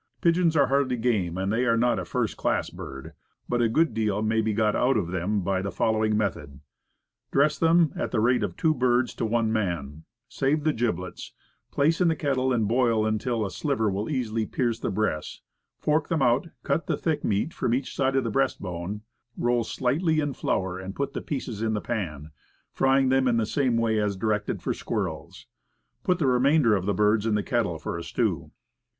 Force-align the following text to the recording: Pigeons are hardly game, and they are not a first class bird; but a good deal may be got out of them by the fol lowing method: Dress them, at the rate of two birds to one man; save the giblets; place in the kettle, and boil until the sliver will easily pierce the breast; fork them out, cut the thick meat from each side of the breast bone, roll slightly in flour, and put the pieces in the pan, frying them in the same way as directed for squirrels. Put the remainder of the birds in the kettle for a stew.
Pigeons 0.19 0.57
are 0.57 0.65
hardly 0.65 0.97
game, 0.97 1.37
and 1.37 1.53
they 1.53 1.63
are 1.65 1.77
not 1.77 1.99
a 1.99 2.05
first 2.05 2.35
class 2.35 2.71
bird; 2.71 3.13
but 3.47 3.61
a 3.61 3.69
good 3.69 3.93
deal 3.93 4.23
may 4.23 4.41
be 4.41 4.51
got 4.51 4.75
out 4.75 4.97
of 4.97 5.09
them 5.09 5.41
by 5.41 5.61
the 5.61 5.69
fol 5.69 5.93
lowing 5.93 6.17
method: 6.17 6.59
Dress 7.31 7.59
them, 7.59 7.93
at 7.95 8.09
the 8.09 8.19
rate 8.19 8.41
of 8.41 8.57
two 8.57 8.73
birds 8.73 9.13
to 9.13 9.25
one 9.27 9.53
man; 9.53 10.03
save 10.27 10.63
the 10.63 10.73
giblets; 10.73 11.33
place 11.69 12.01
in 12.01 12.07
the 12.07 12.15
kettle, 12.15 12.51
and 12.51 12.67
boil 12.67 13.05
until 13.05 13.43
the 13.43 13.51
sliver 13.51 13.91
will 13.91 14.09
easily 14.09 14.47
pierce 14.47 14.79
the 14.79 14.89
breast; 14.89 15.43
fork 15.77 16.07
them 16.07 16.23
out, 16.23 16.47
cut 16.63 16.87
the 16.87 16.97
thick 16.97 17.23
meat 17.23 17.53
from 17.53 17.71
each 17.71 17.95
side 17.95 18.15
of 18.15 18.23
the 18.23 18.31
breast 18.31 18.59
bone, 18.59 19.01
roll 19.37 19.63
slightly 19.63 20.19
in 20.19 20.33
flour, 20.33 20.79
and 20.79 20.95
put 20.95 21.13
the 21.13 21.21
pieces 21.21 21.61
in 21.61 21.75
the 21.75 21.79
pan, 21.79 22.31
frying 22.71 23.09
them 23.09 23.27
in 23.27 23.37
the 23.37 23.45
same 23.45 23.77
way 23.77 23.99
as 24.01 24.15
directed 24.17 24.63
for 24.63 24.73
squirrels. 24.73 25.45
Put 26.01 26.17
the 26.17 26.25
remainder 26.25 26.75
of 26.75 26.87
the 26.87 26.93
birds 26.95 27.27
in 27.27 27.35
the 27.35 27.43
kettle 27.43 27.77
for 27.77 27.99
a 27.99 28.03
stew. 28.03 28.49